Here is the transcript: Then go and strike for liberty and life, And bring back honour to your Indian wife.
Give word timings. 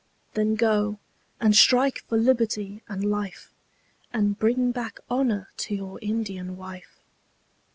Then 0.33 0.55
go 0.55 0.97
and 1.39 1.55
strike 1.55 1.99
for 2.07 2.17
liberty 2.17 2.81
and 2.89 3.03
life, 3.05 3.53
And 4.11 4.39
bring 4.39 4.71
back 4.71 4.99
honour 5.11 5.49
to 5.57 5.75
your 5.75 5.99
Indian 6.01 6.57
wife. 6.57 7.03